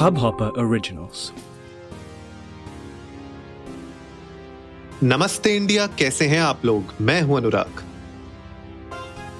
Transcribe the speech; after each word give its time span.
Hubhopper 0.00 0.46
Originals. 0.60 1.22
नमस्ते 5.02 5.54
India 5.56 5.86
कैसे 5.98 6.26
हैं 6.26 6.40
आप 6.40 6.64
लोग? 6.64 6.94
मैं 7.00 7.20
हूँ 7.22 7.36
अनुराग। 7.36 7.82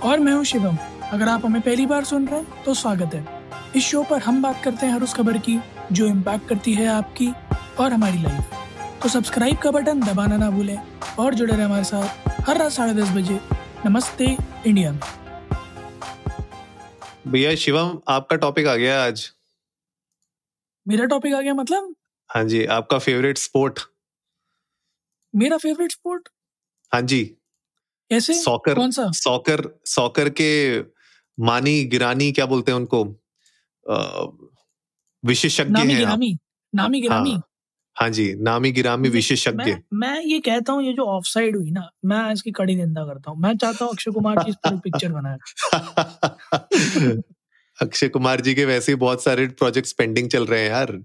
और 0.02 0.18
मैं 0.18 0.32
हूँ 0.32 0.44
शिवम। 0.44 0.76
अगर 1.12 1.28
आप 1.28 1.46
हमें 1.46 1.60
पहली 1.62 1.86
बार 1.86 2.04
सुन 2.04 2.28
रहे 2.28 2.40
हैं 2.40 2.64
तो 2.64 2.74
स्वागत 2.74 3.14
है। 3.14 3.24
इस 3.76 3.84
शो 3.84 4.02
पर 4.10 4.20
हम 4.22 4.42
बात 4.42 4.62
करते 4.64 4.86
हैं 4.86 4.92
हर 4.92 5.02
उस 5.02 5.14
खबर 5.14 5.38
की 5.38 5.58
जो 5.92 6.06
इम्पैक्ट 6.06 6.48
करती 6.48 6.74
है 6.74 6.86
आपकी 6.88 7.32
और 7.80 7.92
हमारी 7.92 8.22
लाइफ 8.22 9.00
तो 9.02 9.08
सब्सक्राइब 9.08 9.58
का 9.58 9.70
बटन 9.70 10.00
दबाना 10.02 10.36
ना 10.36 10.50
भूलें 10.50 10.78
और 11.18 11.34
जुड़े 11.34 11.52
रहे 11.52 11.64
हमारे 11.64 11.84
साथ 11.84 12.30
हर 12.48 12.58
रात 12.58 12.72
साढ़े 12.72 12.94
दस 13.02 13.16
बजे। 13.16 13.40
नमस्ते 13.86 14.36
इंडिया 14.66 14.92
में। 14.92 15.00
भैया 17.28 17.54
शिवम 17.56 17.98
आपका 18.08 18.36
टॉपिक 18.36 18.66
आ 18.66 18.76
गया 18.76 19.04
आज। 19.04 19.30
मेरा 20.90 21.04
टॉपिक 21.04 21.34
आ 21.34 21.40
गया 21.40 21.54
मतलब? 21.54 21.94
हाँ 22.30 22.44
जी 22.44 22.64
आपका 22.64 22.98
फेवरेट 22.98 23.38
स्पोर्ट 23.38 23.80
मेरा 25.34 25.56
फेवरेट 25.56 25.92
स्पोर्ट 25.92 26.28
हाँ 26.92 27.02
जी। 27.02 27.24
कैसे? 28.10 28.34
सॉकर 28.34 28.74
कौन 28.74 28.90
सा? 28.90 29.10
सॉकर 29.10 29.80
सॉकर 29.86 30.28
के 30.30 30.50
मानी 31.38 31.84
गिरानी 31.84 32.32
क्या 32.32 32.46
बोलते 32.46 32.72
हैं 32.72 32.78
उनको? 32.78 33.04
विशेषज्ञ 35.24 35.72
नामी 35.72 35.92
हैं 35.92 35.98
गिरामी 35.98 36.38
नामी 36.74 37.00
गिरामी। 37.00 37.30
हाँ 37.30 37.42
हाँ 37.96 38.08
जी 38.10 38.34
नामी 38.34 38.72
गिरामी 38.72 39.08
विशेषज्ञ। 39.08 39.56
मैं 39.56 39.82
मैं 39.94 40.20
ये 40.22 40.40
कहता 40.40 40.72
हूँ 40.72 40.82
ये 40.82 40.92
जो 40.92 41.04
ऑफ़ 41.04 41.24
साइड 41.24 41.56
हुई 41.56 41.70
ना 41.70 41.90
मैं 42.04 42.32
इसकी 42.32 42.50
कड़ी 42.50 42.76
निंदा 42.76 43.04
करता 43.04 43.30
हूँ। 43.30 43.38
मैं 43.40 43.56
चाहता 43.56 43.84
हूँ 43.84 43.92
अक्षय 43.92 44.10
कुमार 44.10 44.44
की 44.44 44.50
इस 44.50 44.56
पर 44.56 44.78
पिक्चर 44.78 45.12
बनाए। 45.12 45.38
अक्षय 47.80 48.08
कुमार 48.08 48.40
जी 48.40 48.54
के 48.54 48.64
वैसे 48.64 48.92
ही 48.92 48.96
बहुत 48.96 49.24
सारे 49.24 49.46
प्रोजेक्ट्स 49.46 49.92
पेंडिंग 49.92 50.30
चल 50.30 50.46
रहे 50.46 50.60
हैं 50.60 50.70
यार। 50.70 51.04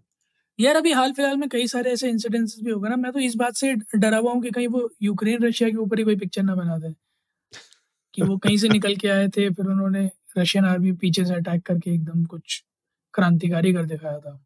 यार 0.59 0.75
अभी 0.75 0.91
हाल 0.91 1.13
फ़िलहाल 1.13 1.37
में 1.37 1.49
कई 1.49 1.67
सारे 1.67 1.91
ऐसे 1.91 2.09
इंसिडेंट्स 2.09 2.59
भी 2.63 2.71
होगा 2.71 2.89
ना 2.89 2.95
मैं 2.95 3.11
तो 3.11 3.19
इस 3.19 3.35
बात 3.35 3.55
से 3.55 3.75
डरा 3.95 4.17
हुआ 4.17 4.33
हूँ 4.33 4.43
कि 4.43 4.51
कहीं 4.51 4.67
वो 4.67 4.89
यूक्रेन 5.03 5.43
रशिया 5.43 5.69
के 5.69 5.77
ऊपर 5.77 5.99
ही 5.99 6.03
कोई 6.03 6.15
पिक्चर 6.15 6.43
ना 6.43 6.55
बना 6.55 6.77
दे। 6.77 6.93
कि 8.13 8.21
वो 8.21 8.37
कहीं 8.37 8.57
से 8.57 8.69
निकल 8.69 8.95
के 8.95 9.07
आए 9.07 9.27
थे 9.27 9.49
फिर 9.49 9.65
उन्होंने 9.65 10.09
रशियन 10.37 10.65
आर्मी 10.65 10.91
पीछे 10.91 11.25
से 11.25 11.35
अटैक 11.35 11.61
करके 11.61 11.93
एकदम 11.93 12.25
कुछ 12.25 12.63
क्रांतिकारी 13.13 13.73
कर 13.73 13.85
दिखाया 13.85 14.19
था। 14.19 14.45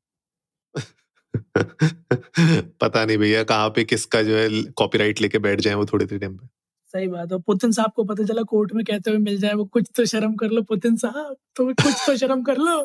पता 2.81 3.05
नहीं 3.05 3.17
भैया 3.17 3.43
कहाँ 3.43 3.69
पे 3.69 3.83
किसका 3.83 4.21
जो 4.21 4.38
है 4.38 4.49
कॉपीराइट 4.77 5.21
लेके 5.21 5.39
बैठ 5.39 5.61
जाए 5.61 5.73
वो 5.73 5.86
थोड़ी 5.86 6.05
देर 6.05 6.19
टाइम 6.19 6.38
पे। 6.38 6.47
सही 6.94 7.08
बात 7.08 7.32
है। 7.32 7.40
पुतिन 7.40 7.72
साहब 7.72 7.92
को 7.95 8.04
पता 8.04 8.23
चला 8.23 8.44
कोर्ट 8.44 8.73
में 8.73 8.84
कहते 8.86 9.12
हुए 9.12 9.20
मिल 9.20 9.38
जाए 9.40 9.54
वो 9.54 9.66
कुछ 9.66 9.88
तो 9.95 10.06
शर्म 10.06 10.34
कर 10.36 10.50
लो 10.50 10.62
पुतिन 10.64 10.95
साहब 10.98 11.36
तो 11.56 11.66
कुछ 11.73 11.95
तो 12.08 12.16
शर्म 12.18 12.44
कर 12.44 12.58
लो। 12.58 12.78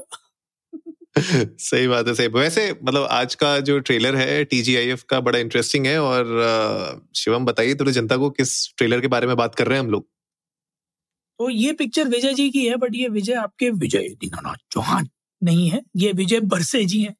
सही 1.60 1.86
बात 1.88 2.08
है 2.08 2.14
सही 2.14 2.26
वैसे 2.28 2.70
मतलब 2.84 3.06
आज 3.10 3.34
का 3.34 3.58
जो 3.60 3.78
ट्रेलर 3.80 4.16
है 4.16 4.44
टीजीआईएफ 4.44 5.02
का 5.02 5.20
बड़ा 5.20 5.38
इंटरेस्टिंग 5.38 5.86
है 5.86 5.98
और 6.02 7.02
शिवम 7.14 7.44
बताइए 7.44 7.74
थोड़ी 7.74 7.92
जनता 7.92 8.16
को 8.16 8.30
किस 8.30 8.56
ट्रेलर 8.76 9.00
के 9.00 9.08
बारे 9.08 9.26
में 9.26 9.36
बात 9.36 9.54
कर 9.54 9.66
रहे 9.66 9.78
हैं 9.78 9.84
हम 9.84 9.90
लोग? 9.90 10.06
तो 11.40 11.48
ये 11.50 11.72
पिक्चर 11.72 12.08
विजय 12.08 12.34
जी 12.34 12.50
की 12.50 12.66
है 12.66 12.76
बट 12.76 12.94
ये 12.94 13.08
विजय 13.08 13.34
आपके 13.34 13.70
विजय 13.70 14.08
दीनानाथ 14.20 14.56
चौहान 14.70 15.08
नहीं 15.42 15.68
है 15.68 15.80
ये 15.96 16.12
विजय 16.12 16.40
बरसे 16.40 16.84
जी 16.84 17.00
हैं। 17.02 17.14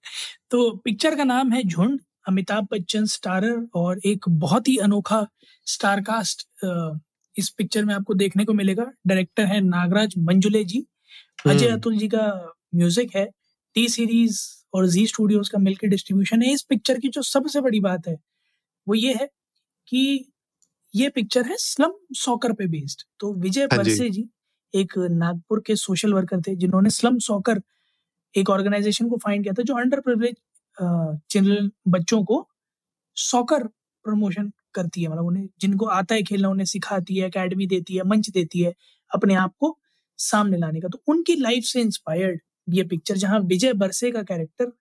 तो 0.51 0.71
पिक्चर 0.77 1.15
का 1.15 1.25
नाम 1.25 1.53
है 1.53 1.63
झुंड 1.63 2.01
अमिताभ 2.27 2.67
बच्चन 2.73 3.05
स्टारर 3.07 3.67
और 3.75 4.01
एक 4.07 4.29
बहुत 4.41 4.69
ही 4.69 4.77
अनोखा 4.79 5.27
स्टार 5.67 6.01
कास्ट 6.01 6.47
इस 7.37 7.49
पिक्चर 7.59 7.85
में 7.85 7.95
आपको 7.95 8.15
देखने 8.15 8.45
को 8.45 8.53
मिलेगा। 8.53 8.85
डायरेक्टर 9.07 9.45
है 9.45 9.61
नागराज 9.61 10.15
मंजुले 10.19 10.65
जी। 10.65 10.85
अजय 11.47 11.67
हम्म। 11.67 11.79
अतुल 11.79 11.97
जी 11.99 12.09
का 12.09 12.27
म्यूज़िक 12.75 13.17
है। 13.17 13.29
टी 13.77 13.89
सीरीज़ 13.89 14.41
और 14.75 14.87
जी 14.89 15.07
स्टूडियोज 15.07 15.49
का 15.49 15.59
मिलकर 15.59 15.89
डिस्ट्रीब्यूशन 15.89 16.43
है। 16.43 16.53
इस 16.53 16.63
पिक्चर 16.63 16.99
की 16.99 17.09
जो 17.09 17.23
सबसे 17.23 17.61
बड़ी 17.61 17.81
बात 17.81 18.09
है 18.09 18.17
वो 18.87 18.95
ये 18.95 19.13
है 19.13 19.29
कि 19.89 20.31
ये 20.95 21.09
पिक्चर 21.09 21.47
है 21.47 21.57
स्लम 21.59 21.93
सॉकर 22.15 22.53
पे 22.53 22.67
बेस्ड 22.67 23.03
तो 23.21 23.33
विजय 23.35 23.69
हाँ 23.73 23.85
जी। 23.85 24.29
एक 24.75 24.93
नागपुर 24.99 25.63
के 25.67 25.77
सोशल 25.77 26.15
वर्कर 26.15 26.41
थे 26.41 26.55
जिन्होंने 26.57 26.91
स्लम 26.91 27.19
सॉकर 27.19 27.61
एक 28.35 28.51
ऑर्गेनाइजेशन 28.51 29.09
को 29.09 29.17
फाइंड 29.17 29.43
किया 29.43 29.55
था 29.55 29.63
जो 29.63 29.75
अंडर 29.75 30.01
प्रिविलेज 30.01 30.35
चिल्ड्रन 30.79 31.71
बच्चों 31.89 32.23
को 32.25 32.47
सॉकर 33.17 33.65
प्रमोशन 34.05 34.53
करती 34.75 35.03
है 35.03 35.09
मतलब 35.09 35.27
उन्हें, 35.27 35.49
जिनको 35.61 35.87
आता 35.89 36.15
है 36.15 36.23
खेलना, 36.23 36.49
उन्हें 36.49 36.67
सिखाती 36.67 37.17
है 37.17 37.27
एकेडमी 37.27 37.67
देती 37.67 37.97
है, 37.97 38.03
मंच 38.05 38.31
देती 38.31 38.61
है, 38.61 38.73
अपने 39.11 39.35
आप 39.37 39.55
को 39.61 39.77
सामने 40.19 40.57
लाने 40.59 40.81
का। 40.81 40.89
तो 40.89 41.03
उनकी 41.09 41.35
लाइफ 41.37 41.65
से 41.65 41.81
इंस्पायर्ड 41.81 42.41
ये 42.69 42.83
पिक्चर 42.85 43.17
जहाँ 43.17 43.39
विजय 43.43 43.73
बरसे 43.75 44.11
का 44.13 44.23
कैरेक्टर 44.23 44.73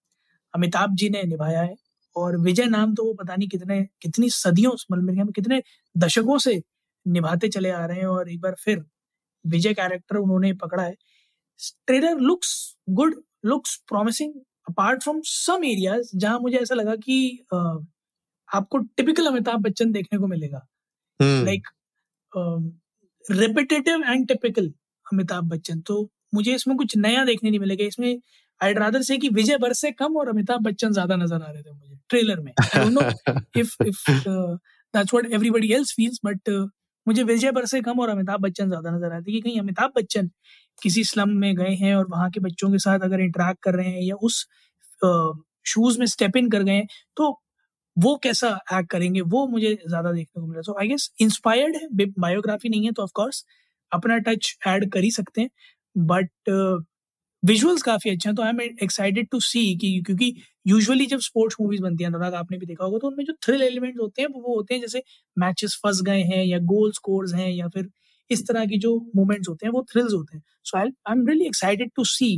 अमिताभ 0.53 0.95
जी 0.95 1.09
ने 1.09 1.23
निभाया 1.23 1.61
है, 1.61 1.75
और 2.15 2.37
विजय 2.39 2.65
नाम 2.67 2.93
तो 2.95 3.05
वो 3.05 3.13
पता 3.13 3.35
नहीं 3.35 3.47
कितने, 3.49 3.81
कितनी 4.01 4.29
सदियों 4.31 4.71
मतलब 4.91 5.31
कितने 5.35 5.61
दशकों 5.95 6.37
से 6.39 6.61
निभाते 7.05 7.47
चले 7.49 7.69
आ 7.71 7.85
रहे 7.85 7.99
हैं, 7.99 8.05
और 8.07 8.29
एक 8.31 8.41
बार 8.41 8.55
फिर 8.59 8.83
विजय 9.45 9.73
कैरेक्टर 9.73 10.17
उन्होंने 10.17 10.53
पकड़ा 10.55 10.83
है। 10.83 10.95
Trailer 11.87 12.19
looks 12.21 12.51
good 12.89 13.15
looks 13.45 13.75
promising 13.87 14.33
apart 14.67 15.03
from 15.03 15.21
some 15.25 15.63
areas 15.65 16.09
जहाँ 16.15 16.39
मुझे 16.39 16.57
ऐसा 16.57 16.75
लगा 16.75 16.95
कि 16.95 17.17
अ, 17.53 17.57
आपको 18.49 18.77
टिपिकल 18.97 19.25
अमिताभ 19.27 19.61
बच्चन 19.61 19.91
देखने 19.91 20.19
को 20.19 20.27
मिलेगा। 20.27 20.65
Like 21.19 21.67
repetitive 23.25 24.03
and 24.03 24.27
typical 24.27 24.71
Amitabh 25.05 25.43
Bachchan. 25.49 25.79
तो 25.81 26.01
मुझे 26.33 26.53
इसमें 26.55 26.75
कुछ 26.77 26.95
नया 26.97 27.23
देखने 27.25 27.49
नहीं 27.49 27.59
मिलेगा। 27.59 27.85
इसमें 27.85 28.17
आई 28.61 28.73
रादर 28.73 29.01
से 29.01 29.17
कि 29.17 29.29
विजय 29.29 29.57
बरसे 29.57 29.91
कम 29.91 30.17
और 30.17 30.29
अमिताभ 30.29 30.61
बच्चन 30.63 30.91
ज़्यादा 30.93 31.15
नज़र 31.15 31.41
आ 31.41 31.49
रहे 31.51 31.61
थे 31.63 31.71
मुझे 31.71 31.95
ट्रेलर 32.09 32.39
में। 32.39 32.51
I 32.59 32.83
don't 32.83 32.93
know 32.93 33.01
if 33.61 33.75
if 33.85 33.99
uh, 34.27 34.55
that's 34.93 35.13
what 35.15 35.31
everybody 35.37 35.71
else 35.77 35.93
feels 35.99 36.19
but 36.27 36.51
uh, 36.53 36.65
मुझे 37.07 37.23
विजय 37.23 37.51
बरसे 37.51 37.81
कम 37.81 37.99
और 37.99 38.09
अमिताभ 38.09 38.39
बच्चन 38.41 38.67
ज़्यादा 38.67 38.91
नज़र 38.91 39.13
आते 39.13 39.31
हैं 39.31 39.33
कि 39.33 39.41
कहीं 39.41 39.59
अमिताभ 39.59 39.91
बच्चन 39.95 40.29
किसी 40.81 41.03
स्लम 41.05 41.29
में 41.37 41.55
गए 41.57 41.73
हैं 41.77 41.93
और 41.95 42.07
वहाँ 42.09 42.29
के 42.31 42.39
बच्चों 42.41 42.71
के 42.71 42.79
साथ 42.79 42.99
अगर 43.03 43.19
इंटरेक्ट 43.21 43.61
कर 43.63 43.75
रहे 43.75 43.89
हैं 43.89 44.01
या 44.03 44.15
उस 44.23 44.45
शूज़ 45.65 45.99
में 45.99 46.05
स्टेप 46.07 46.37
इन 46.37 46.49
कर 46.51 46.63
गए 46.63 46.73
हैं 46.73 46.87
तो 47.17 47.29
वो 47.97 48.15
कैसा 48.23 48.49
एक्ट 48.73 48.89
करेंगे, 48.91 49.21
वो 49.21 49.47
मुझे 49.47 49.73
ज़्यादा 49.87 50.11
देखने 50.13 50.41
को 50.41 50.47
मिला। 50.47 50.61
सो 50.63 50.75
आई 50.81 50.87
गेस 50.87 51.09
इंस्पायर्ड 51.21 51.75
है 51.77 51.87
बायोग्राफी 52.19 52.69
नहीं 52.69 52.85
है 52.85 52.91
तो 52.93 53.03
ऑफकोर्स 53.03 53.43
अपना 53.91 54.17
टच 54.27 54.55
ऐड 54.67 54.89
कर 54.93 55.03
ही 55.03 55.11
सकते 55.13 55.41
हैं 55.41 55.49
बट 55.95 56.29
विजुअल्स 57.43 57.81
काफ़ी 57.83 58.11
अच्छे 58.11 58.29
हैं 58.29 58.35
तो 58.35 58.43
I 58.43 58.49
am 58.49 58.61
excited 58.83 59.27
to 59.31 59.39
see 59.41 59.63
कि, 59.77 60.01
क्योंकि 60.05 60.33
यूजुअली 60.67 61.05
जब 61.07 61.19
स्पोर्ट्स 61.21 61.57
मूवीज़ 61.61 61.81
बनती 61.83 62.03
हैं 62.03 62.11
अनुराग 62.11 62.33
आपने 62.35 62.57
भी 62.59 62.65
देखा 62.65 62.85
होगा 62.85 62.97
तो 62.99 63.07
उनमें 63.07 63.23
जो 63.25 63.33
थ्रिल 63.45 63.61
एलिमेंट्स 63.63 63.99
होते 64.01 64.21
हैं, 64.21 64.29
वो 64.31 64.55
होते 64.55 64.73
हैं, 64.73 64.81
जैसे 64.81 65.03
मैचेस 65.37 65.79
फंस 65.83 66.01
गए 66.05 66.21
हैं 66.25 66.43
या 66.45 66.59
गोल 66.65 66.91
स्कोर्स 66.93 67.33
हैं 67.35 67.49
या 67.51 67.67
फिर 67.69 67.89
इस 68.31 68.47
तरह 68.47 68.65
की 68.65 68.77
जो 68.79 68.95
मोमेंट्स 69.15 69.49
होते 69.49 69.65
हैं 69.65 69.73
वो 69.73 69.83
थ्रिल्स 69.91 70.13
होते 70.13 70.37
हैं। 70.37 70.43
So 70.63 70.77
I 70.77 70.83
I 70.83 71.13
am 71.13 71.25
really 71.27 71.45
excited 71.45 71.91
to 71.95 72.03
see 72.07 72.35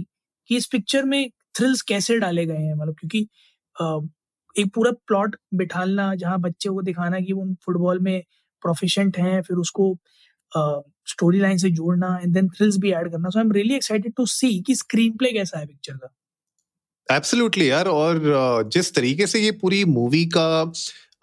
कि 0.50 0.58
इस 0.58 0.66
पिक्चर 0.72 1.04
में 1.06 1.30
थ्रिल्स 1.58 1.82
कैसे 1.82 2.18
डाले 2.20 2.46
गए 2.46 2.58
हैं। 2.58 2.74
मतलब 2.74 2.96
क्योंकि 3.00 3.28
अ, 3.76 4.00
एक 4.56 4.72
पूरा 4.76 4.92
प्लॉट 5.08 5.36
बिठालना 5.54 6.14
जहाँ 6.16 6.40
बच्चे 6.42 6.70
को 6.70 6.82
दिखाना 6.82 7.20
कि 7.20 7.34
वो 7.34 7.46
फुटबॉल 7.66 8.00
में 8.00 8.22
प्रोफिशेंट 8.64 9.18
हैं 9.18 9.42
फिर 9.42 9.58
उसको 9.58 9.96
स्टोरी 11.08 11.40
लाइन 11.40 11.58
से 11.58 11.70
जोड़ना 11.72 12.18
एंड 12.24 12.34
देन 12.34 12.48
थ्रिल्स 12.50 12.78
भी 12.78 12.92
ऐड 12.92 13.12
करना। 13.12 13.30
So 13.30 13.40
I 13.40 13.46
am 13.46 13.52
really 13.52 13.76
excited 13.76 14.14
to 14.18 14.26
see 14.26 14.60
कि 14.62 14.76
स्क्रीन 14.76 15.18
प्ले 15.18 15.32
कैसा 15.32 15.60
है 15.60 15.66
पिक्चर 15.68 15.98
का। 15.98 16.14
एब्सोल्युटली 17.10 17.70
यार 17.70 17.88
और 17.88 18.20
जिस 18.74 18.94
तरीके 18.96 19.28
से 19.28 19.40
ये 19.40 19.52
पूरी 19.52 19.84
मूवी 19.86 20.26
का 20.38 20.72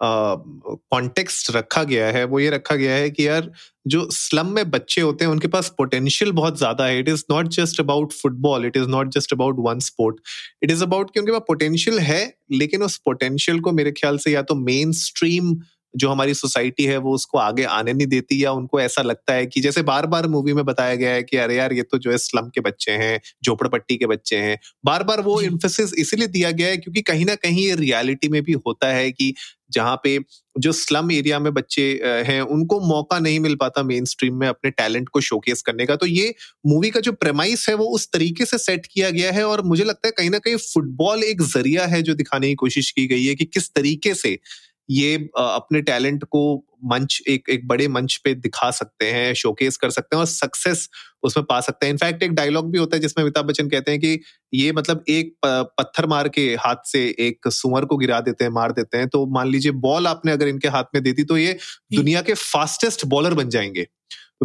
कॉन्टेक्स्ट 0.01 1.51
रखा 1.55 1.83
गया 1.83 2.07
है, 2.07 2.23
वो 2.25 2.39
ये 2.39 2.49
रखा 2.49 2.75
गया 2.75 2.95
है 2.95 3.09
कि 3.09 3.27
यार, 3.27 3.51
जो 3.87 4.07
स्लम 4.11 4.47
में 4.47 4.69
बच्चे 4.71 5.01
होते 5.01 5.25
हैं, 5.25 5.31
उनके 5.31 5.47
पास 5.47 5.73
पोटेंशियल 5.77 6.31
बहुत 6.31 6.57
ज़्यादा 6.57 6.85
है। 6.85 6.99
It 6.99 7.09
is 7.09 7.23
not 7.31 7.47
just 7.51 7.79
about 7.79 8.13
football 8.13 8.65
it 8.65 8.77
is 8.77 8.87
not 8.89 9.09
just 9.13 9.33
about 9.33 9.55
one 9.59 9.79
sport 9.81 10.19
it 10.63 10.71
is 10.71 10.83
about 10.83 11.13
कि 11.13 11.19
उनके 11.19 11.31
पास 11.31 11.41
पोटेंशियल 11.47 11.99
है, 11.99 12.33
लेकिन 12.51 12.83
उस 12.83 12.97
पोटेंशियल 13.05 13.59
को 13.59 13.71
मेरे 13.71 13.91
ख्याल 13.91 14.17
से 14.17 14.31
या 14.31 14.41
तो 14.41 14.55
मेन 14.55 14.91
स्ट्रीम 14.97 15.55
जो 15.97 16.09
हमारी 16.09 16.33
सोसाइटी 16.33 16.83
है 16.83 16.97
वो 16.97 17.13
उसको 17.15 17.37
आगे 17.37 17.63
आने 17.63 17.93
नहीं 17.93 18.07
देती 18.07 18.43
या 18.43 18.51
उनको 18.51 18.81
ऐसा 18.81 19.01
लगता 19.01 19.33
है 19.33 19.45
कि 19.45 19.61
जैसे 19.61 19.81
बार 19.81 20.05
बार 20.05 20.27
मूवी 20.27 20.53
में 20.53 20.65
बताया 20.65 20.95
गया 20.95 21.11
है 21.11 21.23
कि 21.23 21.37
अरे 21.37 21.55
यार 21.55 21.73
ये 21.73 21.81
तो 21.81 21.97
जो 21.97 22.11
है 22.11 22.17
स्लम 22.17 22.49
के 22.49 22.61
बच्चे 22.61 22.91
हैं 22.91 23.19
झोपड़पट्टी 23.45 23.97
के 23.97 24.05
बच्चे 24.05 24.35
हैं 24.35 24.57
बार 24.85 25.03
बार 25.03 25.21
वो। 25.21 25.41
इम्फोसिस 25.41 25.93
इसीलिए 25.93 26.27
दिया 26.27 26.51
गया 26.51 26.67
है 26.67 26.77
क्योंकि 26.77 27.01
कहीं 27.01 27.25
ना 27.25 27.35
कहीं 27.35 27.65
ये 27.65 27.75
रियलिटी 27.75 28.27
में 28.27 28.43
भी 28.43 28.53
होता 28.53 28.87
है 28.87 29.11
कि 29.11 29.33
जहाँ 29.71 29.95
पे 30.03 30.19
जो 30.59 30.71
स्लम 30.71 31.11
एरिया 31.11 31.39
में 31.39 31.53
बच्चे 31.53 32.01
हैं 32.03 32.41
उनको 32.41 32.79
मौका 32.79 33.19
नहीं 33.19 33.39
मिल 33.39 33.55
पाता 33.55 33.83
मेन 33.83 34.05
स्ट्रीम 34.05 34.35
में 34.35 34.47
अपने 34.47 34.71
टैलेंट 34.71 35.09
को 35.09 35.21
शोकेस 35.21 35.61
करने 35.61 35.85
का 35.85 35.95
तो 35.95 36.05
ये 36.05 36.35
मूवी 36.67 36.89
का 36.89 36.99
जो 36.99 37.11
प्रेमाइस 37.11 37.69
है 37.69 37.75
वो 37.75 37.85
उस 37.85 38.09
तरीके 38.13 38.45
से 38.45 38.57
सेट 38.57 38.85
किया 38.85 39.09
गया 39.09 39.31
है 39.31 39.47
और 39.47 39.61
मुझे 39.61 39.83
लगता 39.83 40.07
है 40.07 40.11
कहीं 40.11 40.29
ना 40.29 40.39
कहीं 40.39 40.55
फुटबॉल 40.55 41.23
एक 41.23 41.41
ज़रिया 41.41 41.85
है 41.85 42.01
जो 42.01 42.13
दिखाने 42.13 42.47
की 42.47 42.55
कोशिश 42.55 42.91
की 42.91 43.07
गई 43.07 43.25
है 43.25 43.35
कि 43.35 43.45
किस 43.45 43.69
तरीके 43.69 44.13
से 44.13 44.39
ये 44.89 45.15
अपने 45.37 45.81
टैलेंट 45.81 46.23
को 46.25 46.41
मंच 46.85 47.21
एक 47.29 47.49
एक 47.49 47.67
बड़े 47.67 47.87
मंच 47.87 48.15
पे 48.23 48.33
दिखा 48.35 48.69
सकते 48.71 49.05
हैं 49.05 49.33
शोकेस 49.33 49.77
कर 49.77 49.89
सकते 49.89 50.15
हैं 50.15 50.19
और 50.21 50.27
सक्सेस 50.27 50.89
उसमें 51.23 51.45
पा 51.45 51.59
सकते 51.61 51.85
हैं। 51.85 51.93
इनफैक्ट 51.93 52.23
एक 52.23 52.31
डायलॉग 52.33 52.71
भी 52.71 52.77
होता 52.77 52.95
है 52.95 53.01
जिसमें 53.01 53.23
अमिताभ 53.23 53.45
बच्चन 53.45 53.69
कहते 53.69 53.91
हैं 53.91 53.99
कि 54.01 54.19
ये 54.53 54.71
मतलब 54.71 55.03
एक 55.09 55.33
पत्थर 55.45 56.05
मार 56.07 56.29
के 56.29 56.47
हाथ 56.59 56.83
से 56.87 57.05
एक 57.19 57.47
सुअर 57.49 57.85
को 57.85 57.97
गिरा 57.97 58.19
देते 58.21 58.43
हैं 58.43 58.51
मार 58.51 58.71
देते 58.71 58.97
हैं। 58.97 59.07
तो 59.09 59.25
मान 59.33 59.47
लीजिए 59.49 59.71
बॉल 59.81 60.07
आपने 60.07 60.31
अगर 60.31 60.47
इनके 60.47 60.67
हाथ 60.67 60.83
में 60.95 61.03
दे 61.03 61.11
दी 61.13 61.23
तो 61.23 61.37
ये 61.37 61.57
दुनिया 61.95 62.21
के 62.21 62.33
फास्टेस्ट 62.33 63.05
बॉलर 63.07 63.33
बन 63.33 63.49
जाएँगे 63.49 63.87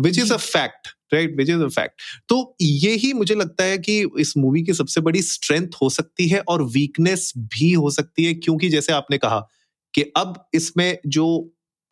which 0.01 0.19
is 0.19 0.33
a 0.35 0.37
fact 0.37 0.89
right 1.15 1.37
which 1.37 1.51
is 1.51 1.63
a 1.63 1.69
fact 1.69 2.03
तो 2.29 2.57
ये 2.63 2.93
ही 2.97 3.13
मुझे 3.13 3.35
लगता 3.35 3.65
है 3.65 3.79
कि 3.79 4.01
इस 4.19 4.35
मूवी 4.39 4.63
की 4.63 4.75
सबसे 4.75 5.01
बड़ी 5.01 5.23
स्ट्रेंथ 5.23 5.69
हो 5.83 5.91
सकती 5.91 6.29
है 6.29 6.41
और 6.49 6.63
वीकनेस 6.73 7.33
भी 7.39 7.73
हो 7.73 7.91
सकती 7.91 8.25
है 8.25 8.35
क्योंकि 8.35 8.69
जैसे 8.69 8.93
आपने 8.93 9.19
कहा 9.19 9.47
कि 9.95 10.03
अब 10.17 10.35
इसमें 10.55 10.99
जो 11.09 11.27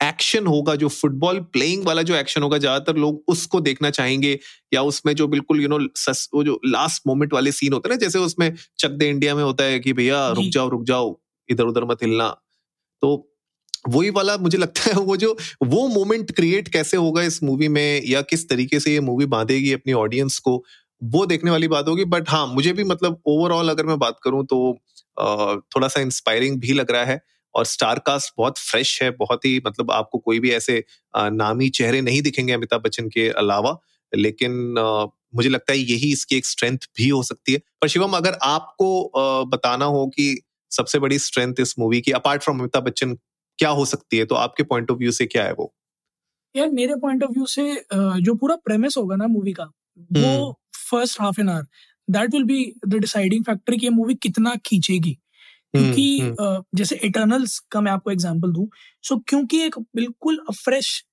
एक्शन 0.01 0.47
होगा 0.47 0.75
जो 0.77 0.89
फुटबॉल 0.89 1.39
प्लेइंग 1.53 1.85
वाला 1.87 2.03
जो 2.03 2.15
एक्शन 2.15 2.43
होगा 2.43 2.59
ज़्यादातर 2.59 2.97
लोग 2.97 3.23
उसको 3.29 3.61
देखना 3.61 3.91
चाहेंगे 3.91 4.39
या 4.75 4.83
उसमें 4.85 5.15
जो 5.17 5.29
बिल्कुल 5.29 5.61
यू 5.63 5.69
नो 5.69 5.79
वो 6.35 6.43
जो 6.45 6.59
लास्ट 6.67 7.03
मोमेंट 7.07 7.33
वाले 7.33 7.53
सीन 7.53 7.73
होते 7.73 7.89
हैं 7.89 7.97
ना 7.97 8.01
जैसे 8.01 8.19
उसमें 8.21 8.53
चक 8.79 8.91
दे 8.93 9.09
इंडिया 9.11 9.35
में 9.35 9.43
होता 9.45 9.65
है 9.65 9.79
कि 9.81 9.93
भैया 9.93 10.29
रुक 10.31 10.45
जाओ 10.55 10.69
रुक 10.69 10.85
जाओ 10.85 11.17
इधर 11.49 11.65
उधर 11.65 11.85
मत 11.85 12.03
हिलना। 12.03 12.29
तो 13.03 13.29
वही 13.89 14.11
वाला 14.11 14.37
मुझे 14.39 14.59
लगता 14.59 14.91
है 14.91 15.01
वो 15.03 15.17
जो 15.17 15.37
वो 15.65 15.87
मोमेंट 15.89 16.31
क्रिएट 16.37 16.69
कैसे 16.69 16.97
होगा 16.97 17.23
इस 17.25 17.43
मूवी 17.45 17.69
में 17.69 18.03
या 18.07 18.23
किस 18.25 18.49
तरीके 18.49 18.81
से 18.81 18.93
ये 18.93 19.01
मूवी 19.03 19.27
बांधेगी 19.29 19.73
अपनी 19.73 19.93
ऑडियंस 19.95 20.39
को 20.41 20.57
वो 21.03 21.25
देखने 21.27 21.51
वाली 21.51 21.69
बात 21.69 21.89
होगी। 21.89 22.05
बट 22.07 22.31
हाँ 22.31 22.47
मुझे 22.49 22.73
भी 22.73 22.85
मतलब 22.85 23.21
ओवरऑल 23.29 23.69
अगर 23.71 23.87
मैं 23.87 23.99
बात 23.99 24.19
करूँ 24.25 24.45
तो 24.47 24.59
थोड़ा 25.71 25.89
सा 25.89 26.01
इंस्पायरिंग 26.01 26.61
भी 26.61 26.73
लग 26.75 26.91
रहा 26.93 27.05
है। 27.05 27.21
और 27.57 27.65
स्टार 27.67 27.99
कास्ट 28.07 28.33
बहुत 28.39 28.59
फ्रेश 28.61 29.03
है 29.03 29.11
बहुत 29.19 29.45
ही 29.45 29.61
मतलब 29.67 29.91
आपको 29.93 30.19
कोई 30.19 30.41
भी 30.41 30.51
ऐसे 30.53 30.83
नामी 31.15 31.69
चेहरे 31.71 32.01
नहीं 32.03 32.23
दिखेंगे 32.23 32.53
अमिताभ 32.53 32.83
बच्चन 32.83 33.09
के 33.09 33.29
अलावा। 33.39 33.77
लेकिन 34.13 34.53
मुझे 35.35 35.49
लगता 35.49 35.73
है 35.73 35.79
यही 35.79 36.13
इसकी 36.13 36.37
एक 36.37 36.47
स्ट्रेंथ 36.47 36.79
भी 36.99 37.09
हो 37.09 37.23
सकती 37.23 37.53
है। 37.53 37.59
पर 37.83 37.89
शिवम 37.89 38.13
अगर 38.17 38.39
आपको 38.45 39.45
बताना 39.47 39.85
हो 39.87 40.07
कि 40.09 40.41
सबसे 40.73 40.99
बड़ी 40.99 41.19
स्ट्रेंथ 41.19 41.61
इस 41.61 41.75
मूवी 41.79 42.01
की 42.01 42.13
अपार्ट 42.13 42.43
फ्रॉम 42.43 42.59
अमिताभ 42.61 42.85
बच्चन 42.85 43.15
क्या 43.59 43.71
हो 43.71 43.85
सकती 43.87 44.19
है? 44.19 44.25
तो 44.25 44.35
आपके 44.35 44.63
पॉइंट 44.65 44.91
ऑफ़ 44.91 44.99
व्यू 44.99 45.13
से 45.13 45.27
क्या 45.27 45.45
है 45.45 45.53
वो? 45.53 45.73
यार 46.55 46.71
मेरे 46.71 46.95
पॉइंट 46.97 47.23
ऑफ़ 47.25 47.31
व्यू 47.33 47.47
से 47.47 47.63
जो 48.23 48.35
पूरा 48.35 48.57
प्रेमिस 48.65 48.97
होगा 48.97 49.17
ना 49.17 49.27
मूवी 49.27 49.53
का 49.53 49.65
वो 50.13 50.53
first 50.91 51.21
half 51.21 51.41
an 51.41 51.49
hour 51.49 51.67
that 52.09 52.35
will 52.35 52.45
be 52.45 52.65
the 52.89 52.95
deciding 52.97 53.45
factor 53.45 53.77
कि 53.77 53.87
ये 53.87 53.91
मूवी 53.91 54.15
कितना 54.23 54.55
खींचेगी। 54.67 55.17
क्योंकि 55.75 56.21
हम्म, 56.21 56.63
जैसे 56.75 56.97
इटर्नल्स 57.05 57.59
का 57.71 57.81
मैं 57.81 57.93
आपको 57.93 58.11
एग्जांपल 58.11 58.53
दूँ 58.53 58.69
सो 59.03 59.19
क्योंकि 59.29 59.61
एक 59.63 59.79
बिल्कुल 59.79 60.45
फ्रेश 60.65 61.05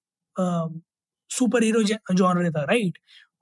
सुपर 1.30 1.64
हीरो 1.64 1.84
जॉनर 2.14 2.52
था 2.52 2.64
राइट 2.64 2.98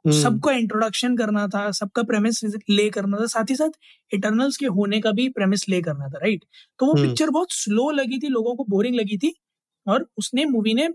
सबको 0.05 0.51
इंट्रोडक्शन 0.51 1.17
करना 1.17 1.47
था 1.47 1.71
सबका 1.71 2.03
प्रेमिस 2.03 2.43
ले 2.69 2.89
करना 2.89 3.17
था 3.17 3.25
साथ 3.25 3.49
ही 3.49 3.55
साथ 3.55 3.69
इटर्नल्स 4.13 4.57
के 4.57 4.65
होने 4.65 4.99
का 5.01 5.11
भी 5.11 5.29
प्रेमिस 5.29 5.69
ले 5.69 5.81
करना 5.81 6.07
था 6.07 6.17
राइट 6.17 6.45
तो 6.79 6.85
वो 6.85 6.93
पिक्चर 6.93 7.29
बहुत 7.29 7.51
स्लो 7.51 7.89
लगी 7.91 8.19
थी 8.19 8.27
लोगों 8.27 8.55
को 8.55 8.65
बोरिंग 8.69 8.95
लगी 8.95 9.17
थी 9.17 9.33
और 9.87 10.07
उसने 10.17 10.45
मूवी 10.45 10.73
ने 10.73 10.85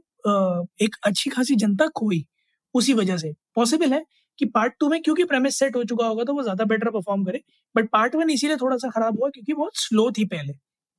एक 0.84 0.96
अच्छी 1.02 1.30
खासी 1.30 1.54
जनता 1.54 1.86
खोई 1.86 2.26
उसी 2.74 2.92
वजह 2.92 3.16
से। 3.16 3.32
पॉसिबल 3.54 3.92
है 3.92 4.04
कि 4.38 4.44
पार्ट 4.48 4.74
टू 4.80 4.88
में 4.88 5.00
क्योंकि 5.02 5.24
प्रेमिस 5.24 5.58
सेट 5.58 5.76
हो 5.76 5.84
चुका 5.84 6.06
होगा 6.06 6.24
तो 6.24 6.34
वो 6.34 6.42
ज़्यादा 6.42 6.64
बेटर 6.66 6.90
परफॉर्म 6.90 7.24
करे। 7.24 7.42
बट 7.74 7.88
पार्ट 7.90 8.14
वन 8.14 8.30
इसीलिए 8.30 8.56
थोड़ा 8.56 8.76
सा 8.76 8.88
खराब 8.90 9.18
हुआ 9.18 9.28
क्योंकि 9.30 9.52
बहुत 9.54 9.76
स्लो 9.78 10.10
थी 10.18 10.24
पहले। 10.26 10.52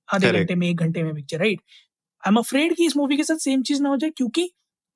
आधे 0.09 0.31
घंटे 0.31 0.55
में 0.55 0.67
एक 0.69 0.77
घंटे 0.77 1.03
में 1.03 1.13
picture 1.15 1.39
right 1.39 1.61
I 2.23 2.31
am 2.31 2.37
afraid 2.37 2.75
कि 2.75 2.85
इस 2.85 2.97
मूवी 2.97 3.17
के 3.17 3.23
साथ 3.23 3.37
सेम 3.41 3.61
चीज़ 3.63 3.81
ना 3.83 3.89
हो 3.89 3.97
जाए 3.97 4.09
क्योंकि 4.17 4.49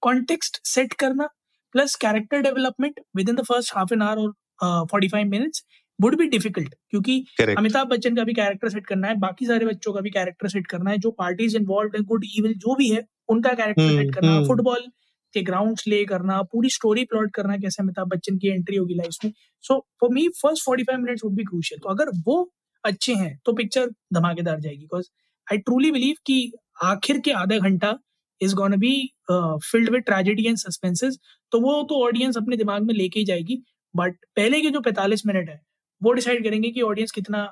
कॉन्टेक्स्ट 0.04 0.60
सेट 0.66 0.94
करना 0.94 1.28
plus 1.76 1.96
character 1.96 2.42
development 2.42 3.00
within 3.30 3.36
the 3.36 3.44
first 3.44 3.74
half 3.76 3.94
an 3.94 4.02
hour 4.02 4.22
और 4.22 4.88
forty 4.88 5.08
five 5.08 5.28
minutes 5.28 5.64
would 6.00 6.16
be 6.18 6.28
difficult 6.28 6.74
क्योंकि 6.90 7.24
अमिताभ 7.58 7.88
बच्चन 7.88 8.16
का 8.16 8.24
भी 8.24 8.34
कैरेक्टर 8.34 8.70
सेट 8.70 8.86
करना 8.88 9.08
है 9.08 9.16
बाकी 9.20 9.46
सारे 9.46 9.66
बच्चों 9.66 9.94
का 9.94 10.02
भी 10.02 10.10
कैरेक्टर 10.10 10.50
सेट 10.50 10.68
करना 10.68 10.92
है 10.92 10.98
जो 10.98 11.12
पार्टीज़ 11.18 11.58
इन्वॉल्व 11.58 11.92
है 11.96 12.04
गुड 12.04 12.26
इविल 12.38 12.54
जो 12.58 12.76
भी 12.76 12.90
है 12.90 13.04
उनका 13.30 13.54
कैरेक्टर 13.54 13.90
सेट 13.92 14.14
करना 14.16 14.32
है 14.32 14.48
फुटबॉल 14.48 14.86
के 15.34 15.42
ग्राउंड 15.44 15.80
ले 15.88 16.04
करना, 16.06 16.42
पूरी 16.44 16.70
स्टोरी 16.70 17.04
प्लॉट 17.06 17.32
करना 17.36 17.58
कैसे 17.58 17.82
अमिताभ 17.84 18.08
बच्चन 18.10 18.38
की 18.38 18.50
एंट्री 18.50 18.78
होगी 18.78 18.96
लाइफ 18.96 19.26
में। 19.26 19.32
So 19.64 19.80
for 20.02 20.14
me 20.14 20.28
first 20.42 20.66
forty 20.66 20.84
five 20.84 21.00
minutes 21.00 21.24
would 21.26 21.36
be 21.36 21.44
crucial 21.44 21.80
तो 21.80 21.90
अगर 21.90 22.12
वो 22.28 22.38
अच्छे 22.84 23.14
हैं 23.16 23.38
तो 23.46 23.54
पिक्चर 23.54 23.90
धमाकेदार 24.14 24.60
जाएगी। 24.60 24.80
बिकॉज़ 24.80 25.10
आई 25.48 25.58
ट्रूली 25.60 25.92
बिलीव 25.92 26.16
कि 26.26 26.52
आखिर 26.84 27.20
के 27.20 27.32
आधा 27.34 27.58
घंटा 27.60 27.94
is 28.42 28.56
gonna 28.56 28.76
be 28.80 28.94
filled 29.32 29.90
with 29.90 30.02
tragedy 30.04 30.46
and 30.48 30.58
suspenses 30.58 31.18
तो 31.52 31.60
वो 31.62 31.82
तो 31.90 32.04
ऑडियंस 32.06 32.38
अपने 32.38 32.58
दिमाग 32.58 32.84
में 32.84 32.94
लेके 32.94 33.20
ही 33.20 33.26
जाएगी। 33.26 33.62
बट 33.94 34.16
पहले 34.36 34.62
के 34.62 34.70
जो 34.70 34.80
पैंतालीस 34.82 35.26
मिनट 35.26 35.50
है, 35.50 35.60
वो 36.02 36.14
डिसाइड 36.14 36.44
करेंगे 36.44 36.70
कि 36.70 36.82
ऑडियंस 36.82 37.12
कितना 37.12 37.48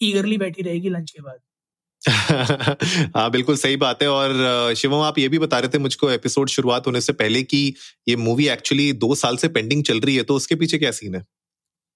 ईगरली 0.00 0.38
बैठी 0.38 0.62
रहेगी 0.62 0.88
लंच 0.88 1.10
के 1.10 1.22
बाद। 1.22 1.38
हाँ 3.16 3.30
बिल्कुल 3.30 3.56
सही 3.56 3.76
बात 3.76 4.02
है 4.02 4.08
और 4.08 4.74
शिवम 4.76 5.00
आप 5.00 5.18
ये 5.18 5.28
भी 5.28 5.38
बता 5.38 5.58
रहे 5.58 5.68
थे 5.68 5.78
मुझको 5.78 6.10
एपिसोड 6.10 6.48
शुरुआत 6.48 6.86
होने 6.86 7.00
से 7.00 7.12
पहले 7.12 7.42
कि 7.42 7.62
ये 8.08 8.16
मूवी 8.16 8.48
एक्चुअली 8.48 8.92
दो 9.02 9.14
साल 9.14 9.36
से 9.36 9.48
पेंडिंग 9.48 9.84
चल 9.84 10.00
रही 10.00 10.16
है 10.16 10.22
तो 10.22 10.34
उसके 10.34 10.54
पीछे 10.54 10.78
क्या 10.78 10.90
सीन 10.90 11.14
है 11.14 11.24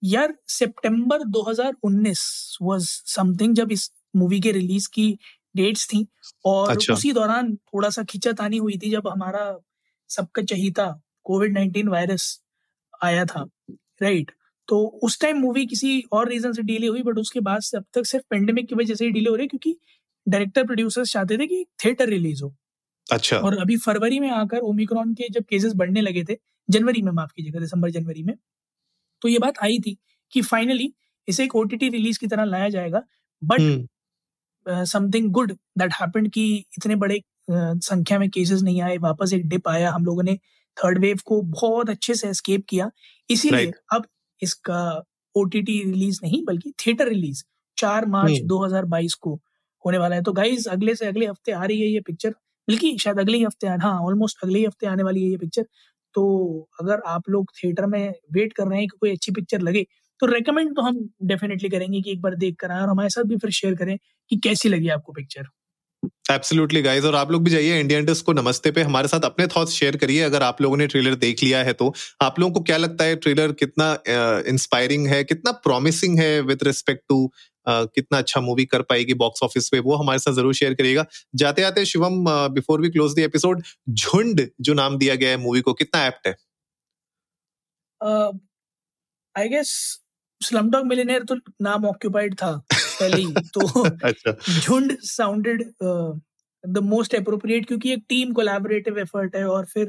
यार 0.03 0.35
सितंबर 0.49 1.23
2019 1.31 2.23
वाज 2.63 2.87
समथिंग 3.07 3.55
जब 3.55 3.73
इस 3.73 3.91
मूवी 4.17 4.41
के 4.41 4.53
रिलीज़ 4.53 4.89
की 4.93 5.11
डेट्स 5.57 5.87
थी 5.89 6.07
और 6.45 6.71
अच्छा। 6.71 6.95
उसी 6.95 7.13
दौरान 7.13 7.55
थोड़ा 7.57 7.91
सा 7.91 8.03
खिंचातानी 8.05 8.57
हुई 8.57 8.79
थी 8.79 8.91
जब 8.91 9.09
हमारा 9.09 9.45
सबका 10.11 10.43
चहीता 10.43 10.87
कोविड 11.25 11.55
नाइन्टीन 11.55 11.89
वायरस 11.89 12.41
आया 13.05 13.25
था 13.25 13.47
राइट 14.03 14.33
तो 14.69 14.87
उस 15.03 15.21
टाइम 15.21 15.39
मूवी 15.39 15.67
किसी 15.67 16.01
और 16.13 16.29
रीजन 16.29 16.53
से 16.53 16.63
डिले 16.63 16.87
हुई 16.87 17.03
बट 17.03 17.19
उसके 17.19 17.41
बाद 17.41 17.61
से 17.61 17.77
अब 17.77 17.85
तक 17.95 18.07
सिर्फ़ 18.07 18.25
पेंडेमिक 18.31 18.69
की 18.69 18.75
वजह 18.75 18.95
से 18.95 19.05
ही 19.05 19.11
डिले 19.11 19.31
हो 19.31 19.37
रही 19.37 19.45
है 19.45 19.49
क्योंकि 19.49 19.77
डायरेक्टर 20.29 20.65
प्रोड्यूसर्स 20.65 21.13
चाहते 21.13 21.39
थे 21.39 21.47
कि 21.47 21.65
थिएटर 21.85 22.09
रिलीज़ 22.09 22.43
हो। 22.45 22.55
अच्छा। 23.13 23.39
और 23.39 23.59
अभी 23.59 23.77
फरवरी 23.77 24.21
में 24.21 24.31
आकर 24.31 24.59
ओमिक्रॉन 24.59 25.15
के 25.15 25.29
जब 25.31 25.45
केसेस 25.45 25.73
बढ़ने 25.77 26.01
लगे 26.01 26.25
थे 26.25 26.37
जनवरी 26.71 27.03
में 27.03 27.13
माफ़ 27.13 27.33
कीजिएगा 27.37 27.61
दिसंबर 27.61 27.91
जनवरी 27.91 28.23
में 28.23 28.35
तो 29.23 29.29
ये 29.29 29.39
बात 29.39 29.59
आई 29.63 29.79
थी 29.79 29.97
कि 30.33 30.43
फाइनली 30.43 30.93
इसे 31.29 31.45
एक 31.45 31.57
ओटीटी 31.57 31.89
रिलीज़ 31.89 32.19
की 32.19 32.27
तरह 32.27 32.45
लाया 32.45 32.69
जाएगा 32.69 33.03
but 33.45 33.87
something 34.87 35.31
good 35.31 35.53
that 35.79 35.93
happened 35.93 36.31
कि 36.33 36.57
इतने 36.79 36.97
बड़े 36.97 37.17
uh, 37.17 37.81
संख्या 37.81 38.19
में 38.19 38.31
केसेस 38.31 38.63
नहीं 38.63 38.81
आए 38.83 38.97
वापस 38.99 39.33
एक 39.33 39.49
डिप 39.49 39.69
आया 39.69 39.91
हम 39.93 40.05
लोगों 40.05 40.23
ने 40.23 40.37
थर्ड 40.77 40.99
वेव 40.99 41.19
को 41.25 41.43
बहुत 41.43 41.91
अच्छे 41.91 42.15
से 42.15 42.29
एस्केप 42.29 42.65
किया। 42.69 42.91
इसीलिए 43.31 43.67
right. 43.67 43.79
अब 43.93 44.07
इसका 44.43 44.81
ओटीटी 45.35 45.83
रिलीज़ 45.85 46.21
नहीं 46.23 46.45
बल्कि 46.45 46.73
थिएटर 46.79 47.09
रिलीज़ 47.09 47.43
चार 47.79 48.07
मार्च 48.07 48.41
2022 48.45 49.15
को 49.17 49.35
होने 49.85 49.99
वाला 49.99 50.17
है। 50.17 50.23
तो 50.23 50.33
गाइज़ 50.33 50.69
अगले 50.69 50.95
से 50.95 51.07
अगले 51.07 51.27
हफ़्ते 51.27 51.53
आ 51.53 51.65
रही 51.65 51.81
है 51.81 51.89
ये 51.89 52.01
पिक्चर 52.01 52.31
बल्कि 52.69 52.97
शायद 52.99 53.19
अगले 53.21 53.39
ही 53.39 53.45
हफ़्ते 53.45 53.67
हाँ 53.83 53.99
ऑलमोस्ट 54.03 54.39
अगले 54.45 54.59
ही 54.59 54.65
हफ़्ते 54.65 54.87
आने 54.87 55.03
वाली 55.03 55.23
है 55.25 55.31
ये 55.31 55.37
पिक्चर 55.37 55.67
तो 56.15 56.25
अगर 56.81 57.01
आप 57.07 57.29
लोग 57.31 57.51
थिएटर 57.55 57.87
में 57.87 58.15
वेट 58.33 58.53
कर 58.53 58.67
रहे 58.69 58.79
हैं 58.79 58.89
कि 58.89 58.97
कोई 59.01 59.11
अच्छी 59.11 59.33
पिक्चर 59.33 59.61
लगे 59.61 59.87
तो 60.21 60.27
रेकमेंड 60.27 60.75
तो 60.77 60.83
हम 60.83 60.99
डेफिनेटली 61.25 61.69
करेंगे 61.69 62.01
कि 62.03 62.11
एक 62.13 62.21
बार 62.23 62.35
देख 62.37 62.57
कर 62.61 62.71
आए 62.71 62.81
और 62.81 62.89
हमारे 62.89 63.09
साथ 63.09 63.25
भी 63.25 63.37
फिर 63.37 63.51
शेयर 63.51 63.75
करें 63.75 63.97
कि 64.31 64.37
कैसी 64.37 64.69
लगी 64.69 64.89
आपको 64.89 65.13
पिक्चर 65.13 65.47
एब्सोल्युटली 66.31 66.81
गाइस 66.83 67.05
और 67.05 67.15
आप 67.15 67.31
लोग 67.31 67.43
भी 67.45 67.51
जाइए 67.51 67.81
इंडियन 67.81 68.07
को 68.27 68.33
नमस्ते 68.33 68.71
पे। 68.71 68.83
हमारे 68.83 69.09
साथ 69.09 69.25
अपने 69.25 69.47
थॉट्स 69.47 69.73
शेयर 69.73 69.97
करिए। 69.97 70.23
अगर 70.23 70.43
आप 70.43 70.61
लोगों 70.63 70.77
ने 70.77 70.87
ट्रेलर 70.87 71.15
देख 71.17 71.43
लिया 71.43 71.63
है 71.65 71.73
तो। 71.73 71.93
आप 72.23 72.39
लोगों 72.41 72.53
को 72.55 72.61
क्या 72.61 72.77
लगता 72.77 73.05
है 73.05 73.17
ट्रेलर 73.17 73.53
कितना 73.55 73.93
इंस्पायरिंग 74.49 75.07
uh, 75.07 75.13
है? 75.13 75.23
कितना 75.25 75.53
प्रॉमिसिंग 75.65 76.19
है 76.19 76.41
विद 76.43 76.65
रिस्पेक्ट 76.65 77.03
टू 77.09 77.31
कितना 77.67 78.19
अच्छा 78.19 78.41
मूवी 78.41 78.65
कर 78.65 78.83
पाएगी 78.83 79.15
बॉक्स 79.15 79.43
ऑफ़िस 79.43 79.69
पे? 79.69 79.79
वो 79.81 79.97
हमारे 79.97 80.19
साथ 80.19 80.33
ज़रूर 80.33 80.55
शेयर 80.55 80.75
करिएगा। 80.75 81.05
जाते 81.35 81.63
आते 81.63 81.85
Shivam 81.85 82.25
before 82.55 82.81
we 82.81 82.91
close 82.91 83.15
the 83.17 83.19
episode 83.19 83.63
Jhund 83.89 84.47
जो 84.61 84.75
नाम 84.75 84.99
दिया 84.99 85.15
गया 85.15 85.31
है 85.31 85.37
मूवी 85.37 85.61
को 85.61 85.73
कितना 85.75 86.05
एप्ट 86.07 86.27
है? 86.27 86.35
आई 89.35 89.49
गेस 89.49 89.71
स्लमडॉग 90.41 90.87
मिलियनेयर 90.87 91.23
तो 91.25 91.37
नाम 91.63 91.85
ऑक्यूपाइड 91.87 92.35
था। 92.35 92.51
पहले 93.01 93.23
ही 93.23 93.33
तो 93.55 93.83
अच्छा। 94.07 94.37
झुंड 94.61 94.97
साउंडेड 95.01 95.63
द 96.65 96.79
मोस्ट 96.79 97.15
अप्रोप्रिएट 97.15 97.67
क्योंकि 97.67 97.93
एक 97.93 98.05
टीम 98.09 98.33
कोलैबोरेटिव 98.33 98.99
एफर्ट 98.99 99.37
है 99.37 99.45
और 99.45 99.65
फिर 99.65 99.87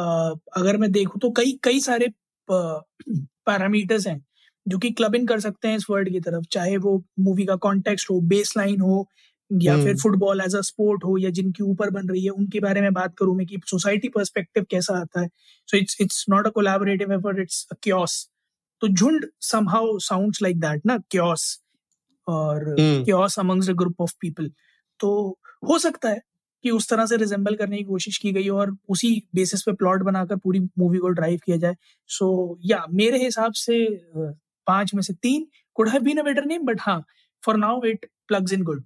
uh, 0.00 0.38
अगर 0.56 0.76
मैं 0.76 0.92
देखूँ 0.92 1.20
तो 1.20 1.30
कई 1.30 1.58
कई 1.62 1.80
सारे 1.80 2.08
पैरामीटर्स 2.48 4.06
हैं 4.06 4.24
जो 4.68 4.78
कि 4.78 4.90
क्लब 4.90 5.14
इन 5.14 5.26
कर 5.26 5.40
सकते 5.40 5.68
हैं 5.68 5.76
इस 5.76 5.86
वर्ड 5.90 6.10
की 6.10 6.20
तरफ़। 6.20 6.44
चाहे 6.52 6.76
वो 6.76 7.04
मूवी 7.18 7.44
का 7.46 7.56
कॉन्टेक्स्ट 7.56 8.10
हो 8.10 8.20
बेस 8.20 8.54
लाइन 8.56 8.80
हो 8.80 9.08
या 9.52 9.76
फिर 9.84 9.96
फुटबॉल 9.96 10.40
एज 10.40 10.54
अ 10.56 10.60
स्पोर्ट 10.60 11.04
हो 11.04 11.18
या 11.18 11.30
जिनके 11.30 11.62
ऊपर 11.64 11.90
बन 11.90 12.08
रही 12.08 12.24
है 12.24 12.30
उनके 12.30 12.60
बारे 12.60 12.80
में 12.80 12.92
बात 12.92 13.14
करूँ 13.18 13.36
मैं 13.36 13.46
कि 13.46 13.60
सोसाइटी 13.66 14.08
पर्सपेक्टिव 14.08 14.66
कैसा 14.70 14.94
आता 14.94 15.20
है। 15.20 15.28
So 15.68 15.76
it's 15.76 15.96
it's 16.00 16.24
not 16.30 16.46
a 16.46 16.50
collaborative 16.50 17.12
effort 17.12 17.38
it's 17.38 17.66
a 17.72 17.74
chaos 17.82 18.28
तो 18.80 18.88
Jhund 18.88 19.26
somehow 19.40 19.98
sounds 19.98 20.42
like 20.42 20.60
that 20.60 20.86
ना 20.86 20.98
क्योस 20.98 21.60
और 22.28 22.64
chaos 22.78 23.38
amongst 23.38 23.70
a 23.70 23.72
group 23.72 24.00
of 24.00 24.14
people 24.20 24.50
तो 25.00 25.38
हो 25.70 25.78
सकता 25.78 26.08
है 26.08 26.20
कि 26.64 26.70
उस 26.70 26.88
तरह 26.90 27.06
से 27.06 27.16
रिजेंबल 27.16 27.54
करने 27.54 27.76
की 27.76 27.84
कोशिश 27.84 28.18
की 28.18 28.32
गई 28.32 28.48
और 28.48 28.76
उसी 28.88 29.10
बेसिस 29.34 29.62
पे 29.62 29.72
प्लॉट 29.72 30.02
बनाकर 30.02 30.36
पूरी 30.36 30.60
मूवी 30.78 30.98
को 30.98 31.08
ड्राइव 31.08 31.40
किया 31.46 31.56
जाए। 31.56 31.76
सो 32.10 32.26
so, 32.54 32.70
या 32.70 32.78
yeah, 32.78 32.94
मेरे 32.94 33.24
हिसाब 33.24 33.52
से 33.52 33.86
पाँच 34.66 34.94
में 34.94 35.02
से 35.02 35.14
तीन 35.14 35.46
could 35.74 35.88
have 35.88 36.02
been 36.02 36.18
a 36.18 36.22
better 36.22 36.44
name 36.44 36.66
but 36.66 36.80
हाँ 36.80 37.02
for 37.42 37.56
now 37.56 37.84
it 37.84 38.06
plugs 38.28 38.52
in 38.52 38.62
good 38.62 38.84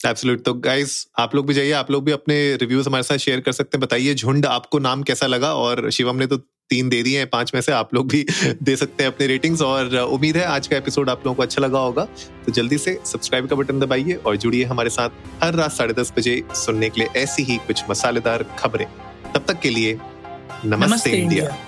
absolute 0.00 0.42
तो 0.44 0.54
गाइस 0.54 1.06
आप 1.18 1.34
लोग 1.34 1.46
भी 1.46 1.54
जाइए 1.54 1.72
आप 1.72 1.90
लोग 1.90 2.04
भी 2.04 2.12
अपने 2.12 2.34
रिव्यूज़ 2.56 2.88
हमारे 2.88 3.02
साथ 3.02 3.16
शेयर 3.18 3.40
कर 3.40 3.52
सकते 3.52 3.78
हैं। 3.78 3.80
बताइए 3.80 4.14
झुंड 4.14 4.46
आपको 4.46 4.78
नाम 4.78 5.02
कैसा 5.02 5.26
लगा? 5.26 5.54
और 5.54 5.90
शिवम 5.90 6.16
ने 6.16 6.26
तो 6.26 6.38
तीन 6.70 6.88
दे 6.88 7.02
दिए 7.02 7.18
हैं 7.18 7.26
पाँच 7.30 7.50
में 7.54 7.60
से 7.60 7.72
आप 7.72 7.94
लोग 7.94 8.08
भी 8.08 8.24
दे 8.62 8.76
सकते 8.76 9.04
हैं 9.04 9.12
अपने 9.12 9.26
रेटिंग्स 9.26 9.62
और 9.62 9.94
उम्मीद 9.96 10.36
है 10.36 10.44
आज 10.46 10.66
का 10.66 10.76
एपिसोड 10.76 11.10
आप 11.10 11.26
लोगों 11.26 11.34
को 11.34 11.42
अच्छा 11.42 11.62
लगा 11.62 11.78
होगा। 11.78 12.04
तो 12.46 12.52
जल्दी 12.52 12.78
से 12.78 12.98
सब्सक्राइब 13.04 13.48
का 13.48 13.56
बटन 13.56 13.80
दबाइए 13.80 14.14
और 14.26 14.36
जुड़िए 14.36 14.64
हमारे 14.64 14.90
साथ 14.90 15.10
हर 15.42 15.54
रात 15.54 15.72
साढ़े 15.72 15.94
दस 15.94 16.12
बजे 16.16 16.42
सुनने 16.56 16.88
के 16.90 17.00
लिए 17.00 17.22
ऐसी 17.22 17.42
ही 17.42 17.56
कुछ 17.66 17.82
मसालेदार 17.90 18.44
खबरें। 18.58 18.86
तब 19.34 19.44
तक 19.48 19.60
के 19.60 19.70
लिए 19.70 19.94
नमस्ते, 19.94 20.86
नमस्ते 20.86 21.10
इंडिया, 21.10 21.24
इंडिया। 21.24 21.67